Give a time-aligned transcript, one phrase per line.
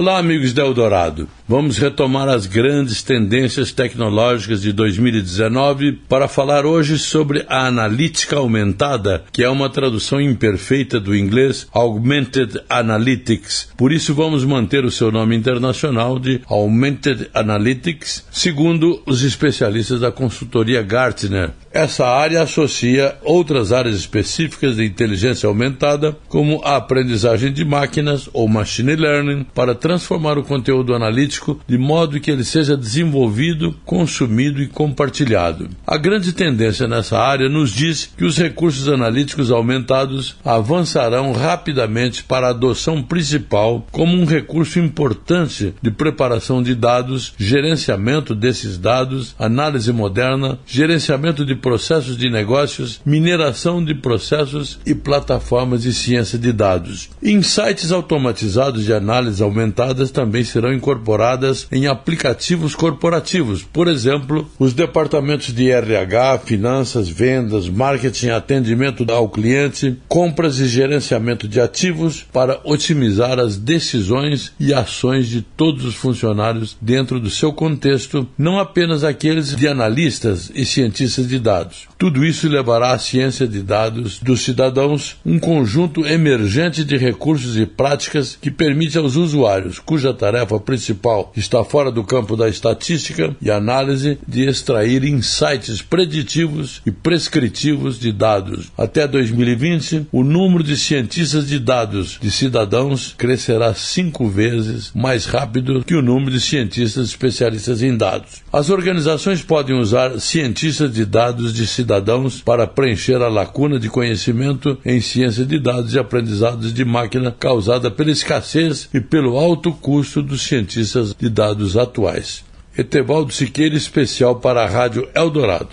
[0.00, 1.28] Olá, amigos da Eldorado.
[1.46, 9.22] Vamos retomar as grandes tendências tecnológicas de 2019 para falar hoje sobre a analítica aumentada,
[9.30, 13.72] que é uma tradução imperfeita do inglês Augmented Analytics.
[13.76, 20.10] Por isso, vamos manter o seu nome internacional de Augmented Analytics, segundo os especialistas da
[20.10, 21.50] consultoria Gartner.
[21.80, 28.46] Essa área associa outras áreas específicas de inteligência aumentada, como a aprendizagem de máquinas ou
[28.46, 34.66] machine learning, para transformar o conteúdo analítico de modo que ele seja desenvolvido, consumido e
[34.66, 35.70] compartilhado.
[35.86, 42.48] A grande tendência nessa área nos diz que os recursos analíticos aumentados avançarão rapidamente para
[42.48, 49.90] a adoção principal como um recurso importante de preparação de dados, gerenciamento desses dados, análise
[49.94, 57.08] moderna, gerenciamento de processos de negócios, mineração de processos e plataformas de ciência de dados.
[57.22, 65.54] Insights automatizados de análise aumentadas também serão incorporadas em aplicativos corporativos, por exemplo, os departamentos
[65.54, 73.38] de RH, finanças, vendas, marketing, atendimento ao cliente, compras e gerenciamento de ativos para otimizar
[73.38, 79.54] as decisões e ações de todos os funcionários dentro do seu contexto, não apenas aqueles
[79.54, 81.88] de analistas e cientistas de dados dados.
[81.98, 87.66] Tudo isso levará à ciência de dados dos cidadãos um conjunto emergente de recursos e
[87.66, 93.50] práticas que permite aos usuários, cuja tarefa principal está fora do campo da estatística e
[93.50, 98.70] análise, de extrair insights preditivos e prescritivos de dados.
[98.76, 105.84] Até 2020, o número de cientistas de dados de cidadãos crescerá cinco vezes mais rápido
[105.84, 108.42] que o número de cientistas especialistas em dados.
[108.52, 114.78] As organizações podem usar cientistas de dados de cidadãos para preencher a lacuna de conhecimento
[114.84, 120.22] em ciência de dados e aprendizados de máquina causada pela escassez e pelo alto custo
[120.22, 122.44] dos cientistas de dados atuais.
[122.76, 125.70] Etevaldo Siqueira, especial para a Rádio Eldorado.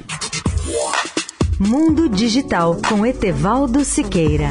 [1.59, 4.49] Mundo Digital com Etevaldo Siqueira.